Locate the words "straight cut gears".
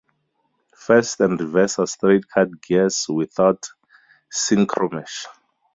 1.85-3.05